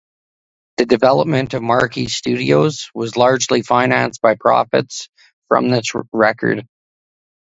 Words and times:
The 0.77 0.87
development 0.87 1.53
of 1.53 1.61
Marquee 1.61 2.07
Studios 2.07 2.89
was 2.95 3.15
largely 3.17 3.61
financed 3.61 4.19
by 4.19 4.33
profits 4.33 5.07
from 5.47 5.69
this 5.69 5.91
record. 6.11 6.67